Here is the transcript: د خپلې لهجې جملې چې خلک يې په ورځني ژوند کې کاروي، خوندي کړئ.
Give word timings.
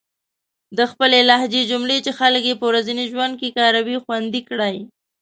د 0.77 0.79
خپلې 0.91 1.19
لهجې 1.29 1.61
جملې 1.71 1.97
چې 2.05 2.11
خلک 2.19 2.43
يې 2.49 2.55
په 2.59 2.65
ورځني 2.69 3.05
ژوند 3.11 3.33
کې 3.39 3.55
کاروي، 3.57 3.97
خوندي 4.03 4.41
کړئ. 4.49 4.75